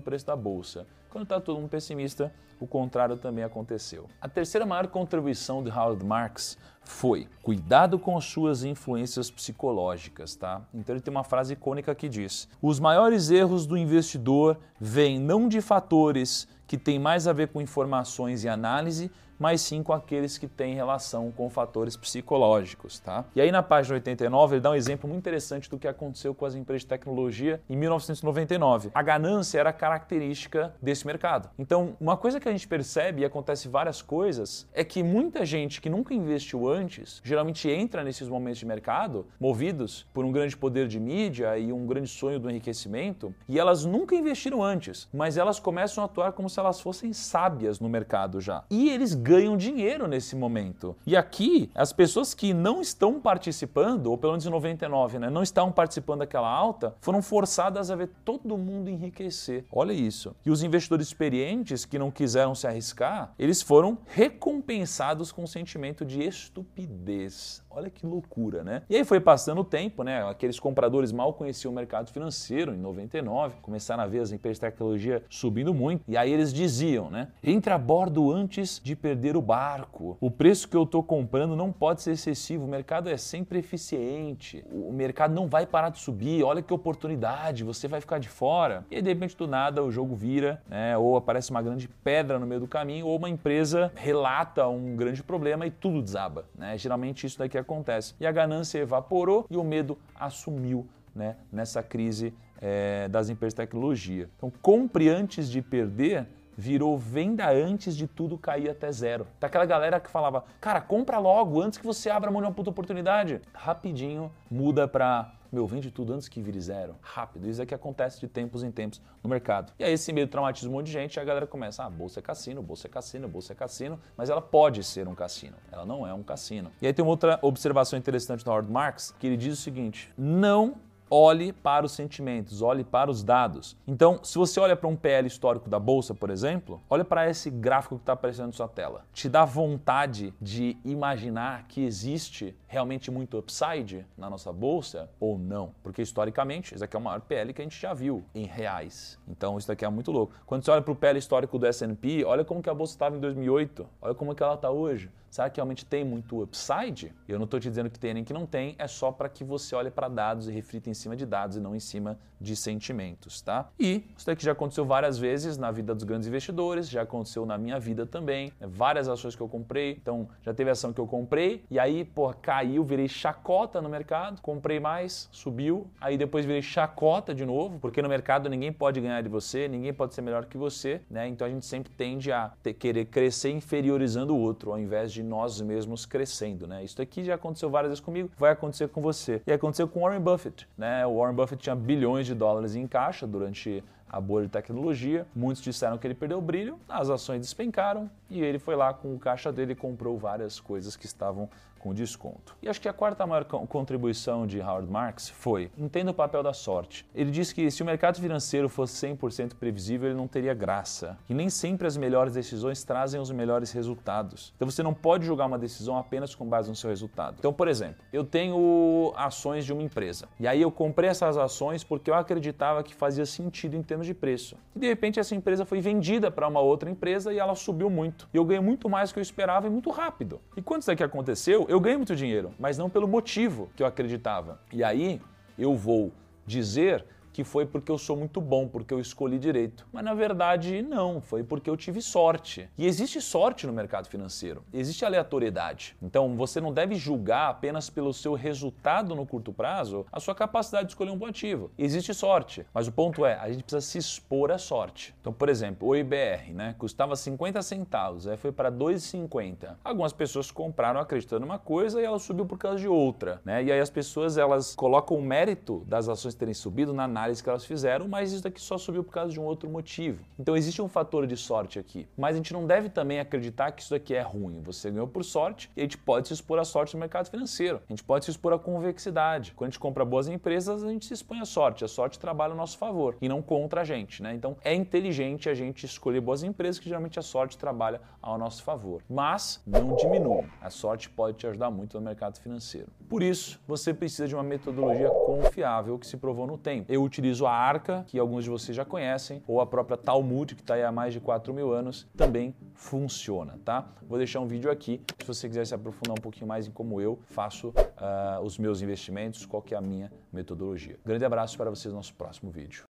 preço 0.00 0.26
da 0.26 0.36
bolsa. 0.36 0.86
Quando 1.10 1.24
está 1.24 1.40
todo 1.40 1.58
mundo 1.58 1.68
pessimista, 1.68 2.32
o 2.60 2.66
contrário 2.66 3.16
também 3.16 3.42
aconteceu. 3.42 4.06
A 4.20 4.28
terceira 4.28 4.64
maior 4.64 4.86
contribuição 4.86 5.62
de 5.64 5.70
Howard 5.70 6.04
Marks 6.04 6.56
foi 6.82 7.26
cuidado 7.42 7.98
com 7.98 8.16
as 8.16 8.26
suas 8.26 8.62
influências 8.62 9.30
psicológicas, 9.30 10.36
tá? 10.36 10.62
Então 10.72 10.94
ele 10.94 11.02
tem 11.02 11.10
uma 11.10 11.24
frase 11.24 11.54
icônica 11.54 11.94
que 11.94 12.08
diz: 12.08 12.48
"Os 12.60 12.78
maiores 12.78 13.30
erros 13.30 13.66
do 13.66 13.76
investidor 13.76 14.58
vêm 14.78 15.18
não 15.18 15.48
de 15.48 15.60
fatores 15.60 16.46
que 16.66 16.78
têm 16.78 16.98
mais 16.98 17.26
a 17.26 17.32
ver 17.32 17.48
com 17.48 17.60
informações 17.60 18.44
e 18.44 18.48
análise, 18.48 19.10
mas 19.40 19.62
sim 19.62 19.82
com 19.82 19.94
aqueles 19.94 20.36
que 20.36 20.46
têm 20.46 20.74
relação 20.74 21.32
com 21.32 21.48
fatores 21.48 21.96
psicológicos, 21.96 23.00
tá? 23.00 23.24
E 23.34 23.40
aí 23.40 23.50
na 23.50 23.62
página 23.62 23.94
89 23.94 24.56
ele 24.56 24.60
dá 24.60 24.70
um 24.70 24.74
exemplo 24.74 25.08
muito 25.08 25.20
interessante 25.20 25.70
do 25.70 25.78
que 25.78 25.88
aconteceu 25.88 26.34
com 26.34 26.44
as 26.44 26.54
empresas 26.54 26.82
de 26.82 26.88
tecnologia 26.88 27.60
em 27.68 27.76
1999. 27.76 28.90
A 28.94 29.02
ganância 29.02 29.58
era 29.58 29.72
característica 29.72 30.74
desse 30.80 31.06
mercado. 31.06 31.48
Então, 31.58 31.96
uma 31.98 32.16
coisa 32.16 32.38
que 32.38 32.48
a 32.48 32.52
gente 32.52 32.68
percebe 32.68 33.22
e 33.22 33.24
acontece 33.24 33.66
várias 33.66 34.02
coisas 34.02 34.68
é 34.74 34.84
que 34.84 35.02
muita 35.02 35.46
gente 35.46 35.80
que 35.80 35.88
nunca 35.88 36.12
investiu 36.12 36.68
antes, 36.68 37.22
geralmente 37.24 37.68
entra 37.70 38.04
nesses 38.04 38.28
momentos 38.28 38.58
de 38.58 38.66
mercado 38.66 39.26
movidos 39.40 40.06
por 40.12 40.24
um 40.24 40.32
grande 40.32 40.56
poder 40.56 40.86
de 40.86 41.00
mídia 41.00 41.56
e 41.56 41.72
um 41.72 41.86
grande 41.86 42.08
sonho 42.08 42.38
do 42.38 42.50
enriquecimento, 42.50 43.34
e 43.48 43.58
elas 43.58 43.84
nunca 43.84 44.14
investiram 44.14 44.62
antes, 44.62 45.08
mas 45.12 45.38
elas 45.38 45.58
começam 45.58 46.02
a 46.02 46.04
atuar 46.04 46.32
como 46.32 46.50
se 46.50 46.60
elas 46.60 46.80
fossem 46.80 47.12
sábias 47.12 47.80
no 47.80 47.88
mercado 47.88 48.40
já. 48.40 48.64
E 48.70 48.90
eles 48.90 49.14
ganham 49.30 49.56
dinheiro 49.56 50.08
nesse 50.08 50.34
momento. 50.34 50.96
E 51.06 51.16
aqui, 51.16 51.70
as 51.72 51.92
pessoas 51.92 52.34
que 52.34 52.52
não 52.52 52.80
estão 52.80 53.20
participando, 53.20 54.08
ou 54.08 54.18
pelo 54.18 54.32
menos 54.32 54.44
em 54.44 54.50
99, 54.50 55.20
né, 55.20 55.30
não 55.30 55.40
estão 55.40 55.70
participando 55.70 56.18
daquela 56.18 56.50
alta, 56.50 56.96
foram 57.00 57.22
forçadas 57.22 57.92
a 57.92 57.94
ver 57.94 58.10
todo 58.24 58.58
mundo 58.58 58.90
enriquecer. 58.90 59.64
Olha 59.70 59.92
isso. 59.92 60.34
E 60.44 60.50
os 60.50 60.64
investidores 60.64 61.06
experientes 61.06 61.84
que 61.84 61.96
não 61.96 62.10
quiseram 62.10 62.56
se 62.56 62.66
arriscar, 62.66 63.32
eles 63.38 63.62
foram 63.62 63.98
recompensados 64.06 65.30
com 65.30 65.44
um 65.44 65.46
sentimento 65.46 66.04
de 66.04 66.24
estupidez. 66.24 67.62
Olha 67.72 67.88
que 67.88 68.04
loucura, 68.04 68.64
né? 68.64 68.82
E 68.90 68.96
aí 68.96 69.04
foi 69.04 69.20
passando 69.20 69.60
o 69.60 69.64
tempo, 69.64 70.02
né? 70.02 70.28
Aqueles 70.28 70.58
compradores 70.58 71.12
mal 71.12 71.32
conheciam 71.32 71.70
o 71.70 71.74
mercado 71.74 72.10
financeiro 72.10 72.74
em 72.74 72.76
99, 72.76 73.58
começaram 73.62 74.02
a 74.02 74.06
ver 74.08 74.18
as 74.18 74.32
empresas 74.32 74.56
de 74.56 74.62
tecnologia 74.62 75.22
subindo 75.30 75.72
muito. 75.72 76.02
E 76.08 76.16
aí 76.16 76.32
eles 76.32 76.52
diziam, 76.52 77.08
né? 77.10 77.28
Entre 77.44 77.72
a 77.72 77.78
bordo 77.78 78.32
antes 78.32 78.80
de 78.82 78.96
perder 78.96 79.36
o 79.36 79.42
barco. 79.42 80.16
O 80.20 80.32
preço 80.32 80.68
que 80.68 80.76
eu 80.76 80.82
estou 80.82 81.00
comprando 81.00 81.54
não 81.54 81.70
pode 81.70 82.02
ser 82.02 82.10
excessivo. 82.10 82.64
O 82.64 82.68
mercado 82.68 83.08
é 83.08 83.16
sempre 83.16 83.60
eficiente. 83.60 84.64
O 84.72 84.92
mercado 84.92 85.32
não 85.32 85.46
vai 85.46 85.64
parar 85.64 85.90
de 85.90 86.00
subir. 86.00 86.42
Olha 86.42 86.62
que 86.62 86.74
oportunidade. 86.74 87.62
Você 87.62 87.86
vai 87.86 88.00
ficar 88.00 88.18
de 88.18 88.28
fora. 88.28 88.84
E 88.90 88.96
aí, 88.96 89.02
de 89.02 89.08
repente, 89.08 89.36
do 89.36 89.46
nada, 89.46 89.80
o 89.84 89.92
jogo 89.92 90.16
vira, 90.16 90.60
né? 90.68 90.98
Ou 90.98 91.16
aparece 91.16 91.52
uma 91.52 91.62
grande 91.62 91.88
pedra 92.02 92.36
no 92.36 92.46
meio 92.46 92.60
do 92.60 92.66
caminho, 92.66 93.06
ou 93.06 93.16
uma 93.16 93.28
empresa 93.28 93.92
relata 93.94 94.66
um 94.66 94.96
grande 94.96 95.22
problema 95.22 95.66
e 95.66 95.70
tudo 95.70 96.02
desaba, 96.02 96.46
né? 96.58 96.76
Geralmente 96.76 97.24
isso 97.24 97.38
daqui 97.38 97.59
acontece. 97.60 98.14
E 98.20 98.26
a 98.26 98.32
ganância 98.32 98.78
evaporou 98.78 99.46
e 99.50 99.56
o 99.56 99.64
medo 99.64 99.98
assumiu 100.14 100.86
né, 101.14 101.36
nessa 101.52 101.82
crise 101.82 102.34
é, 102.60 103.08
das 103.08 103.28
empresas 103.28 103.54
de 103.54 103.58
tecnologia. 103.58 104.28
Então, 104.36 104.52
compre 104.62 105.08
antes 105.08 105.50
de 105.50 105.62
perder 105.62 106.26
virou 106.60 106.98
venda 106.98 107.50
antes 107.50 107.96
de 107.96 108.06
tudo 108.06 108.36
cair 108.36 108.68
até 108.68 108.92
zero. 108.92 109.26
Daquela 109.40 109.64
galera 109.64 109.98
que 109.98 110.10
falava, 110.10 110.44
cara, 110.60 110.78
compra 110.78 111.18
logo 111.18 111.60
antes 111.60 111.78
que 111.78 111.86
você 111.86 112.10
abra 112.10 112.30
mão 112.30 112.42
de 112.42 112.48
uma 112.48 112.52
puta 112.52 112.68
oportunidade. 112.68 113.40
Rapidinho 113.54 114.30
muda 114.50 114.86
para 114.86 115.32
meu, 115.52 115.66
vende 115.66 115.90
tudo 115.90 116.12
antes 116.12 116.28
que 116.28 116.40
vire 116.40 116.60
zero. 116.60 116.96
Rápido. 117.00 117.48
Isso 117.48 117.60
é 117.60 117.66
que 117.66 117.74
acontece 117.74 118.20
de 118.20 118.28
tempos 118.28 118.62
em 118.62 118.70
tempos 118.70 119.00
no 119.22 119.28
mercado. 119.28 119.72
E 119.78 119.84
aí 119.84 119.92
esse 119.92 120.12
um 120.12 120.70
monte 120.70 120.86
de 120.86 120.92
gente 120.92 121.18
a 121.18 121.24
galera 121.24 121.46
começa, 121.46 121.84
ah, 121.84 121.90
bolsa 121.90 122.20
é 122.20 122.22
cassino, 122.22 122.62
bolsa 122.62 122.86
é 122.86 122.90
cassino, 122.90 123.28
bolsa 123.28 123.52
é 123.52 123.56
cassino, 123.56 123.98
mas 124.16 124.30
ela 124.30 124.40
pode 124.40 124.82
ser 124.84 125.08
um 125.08 125.14
cassino. 125.14 125.56
Ela 125.70 125.84
não 125.84 126.06
é 126.06 126.14
um 126.14 126.22
cassino. 126.22 126.70
E 126.80 126.86
aí 126.86 126.92
tem 126.92 127.04
uma 127.04 127.10
outra 127.10 127.38
observação 127.42 127.98
interessante 127.98 128.44
do 128.44 128.50
Howard 128.50 128.70
Marks, 128.70 129.14
que 129.18 129.26
ele 129.26 129.36
diz 129.36 129.58
o 129.58 129.62
seguinte, 129.62 130.12
não 130.16 130.76
olhe 131.10 131.52
para 131.52 131.84
os 131.84 131.92
sentimentos, 131.92 132.62
olhe 132.62 132.84
para 132.84 133.10
os 133.10 133.24
dados. 133.24 133.76
Então, 133.86 134.20
se 134.22 134.38
você 134.38 134.60
olha 134.60 134.76
para 134.76 134.88
um 134.88 134.94
PL 134.94 135.26
histórico 135.26 135.68
da 135.68 135.78
bolsa, 135.78 136.14
por 136.14 136.30
exemplo, 136.30 136.80
olha 136.88 137.04
para 137.04 137.28
esse 137.28 137.50
gráfico 137.50 137.96
que 137.96 138.02
está 138.02 138.12
aparecendo 138.12 138.46
na 138.46 138.52
sua 138.52 138.68
tela. 138.68 139.04
Te 139.12 139.28
dá 139.28 139.44
vontade 139.44 140.32
de 140.40 140.76
imaginar 140.84 141.64
que 141.66 141.84
existe 141.84 142.54
realmente 142.68 143.10
muito 143.10 143.38
upside 143.38 144.06
na 144.16 144.30
nossa 144.30 144.52
bolsa 144.52 145.10
ou 145.18 145.36
não? 145.36 145.74
Porque 145.82 146.00
historicamente, 146.00 146.74
isso 146.74 146.84
aqui 146.84 146.94
é 146.94 146.98
o 146.98 147.02
maior 147.02 147.20
PL 147.20 147.52
que 147.52 147.60
a 147.60 147.64
gente 147.64 147.80
já 147.80 147.92
viu 147.92 148.24
em 148.32 148.44
reais. 148.44 149.18
Então, 149.26 149.58
isso 149.58 149.66
daqui 149.66 149.84
é 149.84 149.88
muito 149.88 150.12
louco. 150.12 150.32
Quando 150.46 150.64
você 150.64 150.70
olha 150.70 150.82
para 150.82 150.92
o 150.92 150.96
PL 150.96 151.18
histórico 151.18 151.58
do 151.58 151.66
S&P, 151.66 152.24
olha 152.24 152.44
como 152.44 152.62
que 152.62 152.70
a 152.70 152.74
bolsa 152.74 152.94
estava 152.94 153.16
em 153.16 153.20
2008, 153.20 153.86
olha 154.00 154.14
como 154.14 154.34
que 154.34 154.42
ela 154.42 154.54
está 154.54 154.70
hoje. 154.70 155.10
Será 155.30 155.48
que 155.48 155.58
realmente 155.58 155.84
tem 155.84 156.04
muito 156.04 156.42
upside? 156.42 157.14
Eu 157.28 157.38
não 157.38 157.44
estou 157.44 157.60
te 157.60 157.68
dizendo 157.68 157.88
que 157.88 157.98
tem 157.98 158.14
nem 158.14 158.24
que 158.24 158.32
não 158.32 158.46
tem, 158.46 158.74
é 158.78 158.88
só 158.88 159.12
para 159.12 159.28
que 159.28 159.44
você 159.44 159.74
olhe 159.76 159.90
para 159.90 160.08
dados 160.08 160.48
e 160.48 160.52
reflita 160.52 160.90
em 160.90 160.94
cima 160.94 161.14
de 161.14 161.24
dados 161.24 161.56
e 161.56 161.60
não 161.60 161.74
em 161.74 161.80
cima 161.80 162.18
de 162.40 162.56
sentimentos, 162.56 163.42
tá? 163.42 163.68
E 163.78 164.02
isso 164.16 164.26
daqui 164.26 164.42
já 164.42 164.52
aconteceu 164.52 164.84
várias 164.84 165.18
vezes 165.18 165.58
na 165.58 165.70
vida 165.70 165.94
dos 165.94 166.04
grandes 166.04 166.26
investidores, 166.26 166.88
já 166.88 167.02
aconteceu 167.02 167.44
na 167.44 167.58
minha 167.58 167.78
vida 167.78 168.06
também, 168.06 168.52
né? 168.58 168.66
várias 168.66 169.08
ações 169.08 169.36
que 169.36 169.42
eu 169.42 169.48
comprei, 169.48 169.92
então 169.92 170.26
já 170.42 170.54
teve 170.54 170.70
ação 170.70 170.92
que 170.92 171.00
eu 171.00 171.06
comprei 171.06 171.62
e 171.70 171.78
aí, 171.78 172.04
pô, 172.04 172.32
caiu, 172.32 172.82
virei 172.82 173.08
chacota 173.08 173.82
no 173.82 173.88
mercado, 173.90 174.40
comprei 174.40 174.80
mais, 174.80 175.28
subiu, 175.30 175.86
aí 176.00 176.16
depois 176.16 176.46
virei 176.46 176.62
chacota 176.62 177.34
de 177.34 177.44
novo, 177.44 177.78
porque 177.78 178.00
no 178.00 178.08
mercado 178.08 178.48
ninguém 178.48 178.72
pode 178.72 179.00
ganhar 179.00 179.22
de 179.22 179.28
você, 179.28 179.68
ninguém 179.68 179.92
pode 179.92 180.14
ser 180.14 180.22
melhor 180.22 180.46
que 180.46 180.56
você, 180.56 181.02
né? 181.10 181.28
Então 181.28 181.46
a 181.46 181.50
gente 181.50 181.66
sempre 181.66 181.92
tende 181.92 182.32
a 182.32 182.52
ter, 182.62 182.72
querer 182.72 183.04
crescer 183.06 183.50
inferiorizando 183.50 184.34
o 184.34 184.40
outro, 184.40 184.72
ao 184.72 184.78
invés 184.78 185.12
de 185.12 185.19
de 185.20 185.28
nós 185.28 185.60
mesmos 185.60 186.06
crescendo, 186.06 186.66
né? 186.66 186.82
Isso 186.82 187.00
aqui 187.00 187.22
já 187.22 187.34
aconteceu 187.34 187.68
várias 187.70 187.90
vezes 187.90 188.04
comigo, 188.04 188.30
vai 188.38 188.52
acontecer 188.52 188.88
com 188.88 189.00
você. 189.00 189.42
E 189.46 189.52
aconteceu 189.52 189.86
com 189.86 190.00
Warren 190.00 190.20
Buffett, 190.20 190.66
né? 190.76 191.06
O 191.06 191.18
Warren 191.18 191.34
Buffett 191.34 191.62
tinha 191.62 191.76
bilhões 191.76 192.26
de 192.26 192.34
dólares 192.34 192.74
em 192.74 192.86
caixa 192.86 193.26
durante 193.26 193.84
a 194.10 194.20
bolha 194.20 194.46
de 194.46 194.52
tecnologia. 194.52 195.26
Muitos 195.34 195.62
disseram 195.62 195.96
que 195.96 196.06
ele 196.06 196.14
perdeu 196.14 196.38
o 196.38 196.42
brilho, 196.42 196.78
as 196.88 197.08
ações 197.08 197.40
despencaram 197.40 198.10
e 198.28 198.40
ele 198.42 198.58
foi 198.58 198.76
lá 198.76 198.92
com 198.92 199.14
o 199.14 199.18
caixa 199.18 199.52
dele 199.52 199.72
e 199.72 199.76
comprou 199.76 200.18
várias 200.18 200.58
coisas 200.58 200.96
que 200.96 201.06
estavam 201.06 201.48
com 201.80 201.94
desconto. 201.94 202.54
E 202.62 202.68
acho 202.68 202.80
que 202.80 202.88
a 202.88 202.92
quarta 202.92 203.26
maior 203.26 203.44
contribuição 203.44 204.46
de 204.46 204.60
Howard 204.60 204.88
Marks 204.88 205.30
foi: 205.30 205.70
entenda 205.76 206.10
o 206.10 206.14
papel 206.14 206.42
da 206.42 206.52
sorte. 206.52 207.06
Ele 207.14 207.30
disse 207.30 207.54
que 207.54 207.70
se 207.70 207.82
o 207.82 207.86
mercado 207.86 208.20
financeiro 208.20 208.68
fosse 208.68 209.06
100% 209.06 209.54
previsível, 209.54 210.10
ele 210.10 210.16
não 210.16 210.28
teria 210.28 210.52
graça. 210.52 211.16
E 211.28 211.34
nem 211.34 211.48
sempre 211.48 211.86
as 211.86 211.96
melhores 211.96 212.34
decisões 212.34 212.84
trazem 212.84 213.18
os 213.18 213.30
melhores 213.30 213.72
resultados. 213.72 214.52
Então 214.56 214.70
você 214.70 214.82
não 214.82 214.92
pode 214.92 215.24
julgar 215.24 215.46
uma 215.46 215.58
decisão 215.58 215.96
apenas 215.96 216.34
com 216.34 216.46
base 216.46 216.68
no 216.68 216.76
seu 216.76 216.90
resultado. 216.90 217.36
Então, 217.38 217.52
por 217.52 217.66
exemplo, 217.66 218.04
eu 218.12 218.24
tenho 218.24 219.14
ações 219.16 219.64
de 219.64 219.72
uma 219.72 219.82
empresa. 219.82 220.28
E 220.38 220.46
aí 220.46 220.60
eu 220.60 220.70
comprei 220.70 221.08
essas 221.08 221.38
ações 221.38 221.82
porque 221.82 222.10
eu 222.10 222.14
acreditava 222.14 222.82
que 222.82 222.94
fazia 222.94 223.24
sentido 223.24 223.74
termos 223.82 223.99
termos 224.00 224.06
de 224.06 224.14
preço. 224.14 224.56
E 224.74 224.78
de 224.78 224.86
repente 224.86 225.20
essa 225.20 225.34
empresa 225.34 225.64
foi 225.64 225.80
vendida 225.80 226.30
para 226.30 226.48
uma 226.48 226.60
outra 226.60 226.90
empresa 226.90 227.32
e 227.32 227.38
ela 227.38 227.54
subiu 227.54 227.90
muito. 227.90 228.28
E 228.32 228.36
eu 228.36 228.44
ganhei 228.44 228.62
muito 228.62 228.88
mais 228.88 229.10
do 229.10 229.14
que 229.14 229.20
eu 229.20 229.22
esperava 229.22 229.66
e 229.66 229.70
muito 229.70 229.90
rápido. 229.90 230.40
E 230.56 230.62
quando 230.62 230.82
isso 230.82 230.90
aqui 230.90 231.02
aconteceu, 231.02 231.66
eu 231.68 231.78
ganhei 231.78 231.96
muito 231.96 232.16
dinheiro, 232.16 232.52
mas 232.58 232.78
não 232.78 232.88
pelo 232.88 233.06
motivo 233.06 233.70
que 233.76 233.82
eu 233.82 233.86
acreditava. 233.86 234.60
E 234.72 234.82
aí 234.82 235.20
eu 235.58 235.76
vou 235.76 236.12
dizer 236.46 237.04
que 237.32 237.44
foi 237.44 237.66
porque 237.66 237.90
eu 237.90 237.98
sou 237.98 238.16
muito 238.16 238.40
bom, 238.40 238.68
porque 238.68 238.92
eu 238.92 239.00
escolhi 239.00 239.38
direito. 239.38 239.86
Mas 239.92 240.04
na 240.04 240.14
verdade, 240.14 240.82
não, 240.82 241.20
foi 241.20 241.42
porque 241.42 241.68
eu 241.68 241.76
tive 241.76 242.00
sorte. 242.02 242.68
E 242.76 242.86
existe 242.86 243.20
sorte 243.20 243.66
no 243.66 243.72
mercado 243.72 244.08
financeiro, 244.08 244.64
existe 244.72 245.04
aleatoriedade. 245.04 245.96
Então 246.02 246.36
você 246.36 246.60
não 246.60 246.72
deve 246.72 246.94
julgar 246.94 247.50
apenas 247.50 247.90
pelo 247.90 248.12
seu 248.12 248.34
resultado 248.34 249.14
no 249.14 249.26
curto 249.26 249.52
prazo 249.52 250.06
a 250.10 250.20
sua 250.20 250.34
capacidade 250.34 250.86
de 250.86 250.92
escolher 250.92 251.10
um 251.10 251.18
bom 251.18 251.26
ativo. 251.26 251.70
Existe 251.78 252.12
sorte, 252.14 252.66
mas 252.72 252.86
o 252.86 252.92
ponto 252.92 253.24
é, 253.24 253.34
a 253.38 253.50
gente 253.50 253.62
precisa 253.62 253.80
se 253.80 253.98
expor 253.98 254.50
à 254.50 254.58
sorte. 254.58 255.14
Então, 255.20 255.32
por 255.32 255.48
exemplo, 255.48 255.88
o 255.88 255.96
IBR, 255.96 256.52
né, 256.52 256.74
custava 256.78 257.16
50 257.16 257.62
centavos, 257.62 258.26
aí 258.26 258.36
foi 258.36 258.52
para 258.52 258.70
2,50. 258.70 259.76
Algumas 259.84 260.12
pessoas 260.12 260.50
compraram 260.50 261.00
acreditando 261.00 261.44
uma 261.44 261.58
coisa 261.58 262.00
e 262.00 262.04
ela 262.04 262.18
subiu 262.18 262.46
por 262.46 262.58
causa 262.58 262.78
de 262.78 262.88
outra, 262.88 263.40
né? 263.44 263.62
E 263.62 263.72
aí 263.72 263.80
as 263.80 263.90
pessoas 263.90 264.36
elas 264.36 264.74
colocam 264.74 265.16
o 265.16 265.22
mérito 265.22 265.84
das 265.86 266.08
ações 266.08 266.34
terem 266.34 266.54
subido 266.54 266.92
na 266.92 267.06
análise 267.20 267.42
que 267.42 267.48
elas 267.48 267.64
fizeram, 267.64 268.08
mas 268.08 268.32
isso 268.32 268.42
daqui 268.42 268.60
só 268.60 268.78
subiu 268.78 269.04
por 269.04 269.12
causa 269.12 269.32
de 269.32 269.38
um 269.38 269.44
outro 269.44 269.68
motivo. 269.68 270.24
Então 270.38 270.56
existe 270.56 270.80
um 270.80 270.88
fator 270.88 271.26
de 271.26 271.36
sorte 271.36 271.78
aqui. 271.78 272.08
Mas 272.16 272.34
a 272.34 272.36
gente 272.38 272.52
não 272.52 272.66
deve 272.66 272.88
também 272.88 273.20
acreditar 273.20 273.72
que 273.72 273.82
isso 273.82 273.90
daqui 273.90 274.14
é 274.14 274.22
ruim. 274.22 274.60
Você 274.62 274.90
ganhou 274.90 275.06
por 275.06 275.24
sorte 275.24 275.70
e 275.76 275.80
a 275.80 275.84
gente 275.84 275.98
pode 275.98 276.28
se 276.28 276.34
expor 276.34 276.58
à 276.58 276.64
sorte 276.64 276.94
no 276.94 277.00
mercado 277.00 277.30
financeiro. 277.30 277.80
A 277.88 277.92
gente 277.92 278.02
pode 278.02 278.24
se 278.24 278.30
expor 278.30 278.52
à 278.52 278.58
convexidade. 278.58 279.52
Quando 279.52 279.68
a 279.68 279.70
gente 279.70 279.78
compra 279.78 280.04
boas 280.04 280.28
empresas, 280.28 280.82
a 280.82 280.88
gente 280.88 281.06
se 281.06 281.14
expõe 281.14 281.40
à 281.40 281.44
sorte. 281.44 281.84
A 281.84 281.88
sorte 281.88 282.18
trabalha 282.18 282.52
a 282.52 282.56
nosso 282.56 282.78
favor 282.78 283.16
e 283.20 283.28
não 283.28 283.42
contra 283.42 283.82
a 283.82 283.84
gente. 283.84 284.22
Né? 284.22 284.34
Então 284.34 284.56
é 284.64 284.74
inteligente 284.74 285.48
a 285.48 285.54
gente 285.54 285.84
escolher 285.84 286.20
boas 286.20 286.42
empresas 286.42 286.78
que 286.78 286.88
geralmente 286.88 287.18
a 287.18 287.22
sorte 287.22 287.58
trabalha 287.58 288.00
ao 288.22 288.38
nosso 288.38 288.62
favor. 288.62 289.02
Mas 289.08 289.62
não 289.66 289.94
diminua. 289.96 290.44
A 290.60 290.70
sorte 290.70 291.08
pode 291.10 291.36
te 291.36 291.46
ajudar 291.46 291.70
muito 291.70 291.98
no 291.98 292.04
mercado 292.04 292.38
financeiro. 292.38 292.88
Por 293.10 293.24
isso, 293.24 293.60
você 293.66 293.92
precisa 293.92 294.28
de 294.28 294.36
uma 294.36 294.44
metodologia 294.44 295.10
confiável 295.10 295.98
que 295.98 296.06
se 296.06 296.16
provou 296.16 296.46
no 296.46 296.56
tempo. 296.56 296.92
Eu 296.92 297.02
utilizo 297.02 297.44
a 297.44 297.50
Arca, 297.50 298.04
que 298.06 298.16
alguns 298.16 298.44
de 298.44 298.50
vocês 298.50 298.76
já 298.76 298.84
conhecem, 298.84 299.42
ou 299.48 299.60
a 299.60 299.66
própria 299.66 299.96
Talmud, 299.96 300.54
que 300.54 300.60
está 300.60 300.74
aí 300.74 300.84
há 300.84 300.92
mais 300.92 301.12
de 301.12 301.18
4 301.18 301.52
mil 301.52 301.72
anos, 301.72 302.06
também 302.16 302.54
funciona, 302.72 303.58
tá? 303.64 303.88
Vou 304.08 304.16
deixar 304.16 304.38
um 304.38 304.46
vídeo 304.46 304.70
aqui, 304.70 305.02
se 305.18 305.26
você 305.26 305.48
quiser 305.48 305.66
se 305.66 305.74
aprofundar 305.74 306.12
um 306.12 306.22
pouquinho 306.22 306.46
mais 306.46 306.68
em 306.68 306.70
como 306.70 307.00
eu 307.00 307.18
faço 307.24 307.70
uh, 307.70 308.44
os 308.44 308.56
meus 308.58 308.80
investimentos, 308.80 309.44
qual 309.44 309.60
que 309.60 309.74
é 309.74 309.76
a 309.76 309.80
minha 309.80 310.12
metodologia. 310.32 310.96
Grande 311.04 311.24
abraço 311.24 311.56
para 311.56 311.68
vocês 311.68 311.92
no 311.92 311.98
nosso 311.98 312.14
próximo 312.14 312.52
vídeo. 312.52 312.86